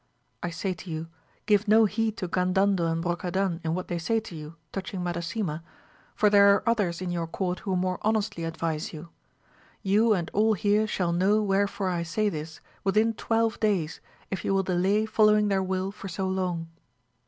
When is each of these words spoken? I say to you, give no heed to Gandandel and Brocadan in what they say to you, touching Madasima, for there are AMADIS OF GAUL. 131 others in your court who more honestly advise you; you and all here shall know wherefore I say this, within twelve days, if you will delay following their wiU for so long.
I 0.41 0.49
say 0.49 0.73
to 0.73 0.89
you, 0.89 1.09
give 1.45 1.67
no 1.67 1.85
heed 1.85 2.17
to 2.17 2.27
Gandandel 2.27 2.91
and 2.91 3.03
Brocadan 3.03 3.61
in 3.63 3.75
what 3.75 3.87
they 3.87 3.99
say 3.99 4.19
to 4.19 4.35
you, 4.35 4.55
touching 4.71 5.01
Madasima, 5.03 5.61
for 6.15 6.27
there 6.27 6.47
are 6.47 6.63
AMADIS 6.65 6.65
OF 6.65 6.65
GAUL. 6.65 6.87
131 6.87 6.89
others 6.89 7.01
in 7.03 7.11
your 7.11 7.27
court 7.27 7.59
who 7.59 7.75
more 7.75 7.99
honestly 8.01 8.43
advise 8.43 8.93
you; 8.93 9.09
you 9.83 10.13
and 10.15 10.31
all 10.33 10.53
here 10.55 10.87
shall 10.87 11.13
know 11.13 11.43
wherefore 11.43 11.89
I 11.89 12.01
say 12.01 12.29
this, 12.29 12.61
within 12.83 13.13
twelve 13.13 13.59
days, 13.59 14.01
if 14.31 14.43
you 14.43 14.55
will 14.55 14.63
delay 14.63 15.05
following 15.05 15.49
their 15.49 15.63
wiU 15.63 15.93
for 15.93 16.07
so 16.07 16.27
long. 16.27 16.69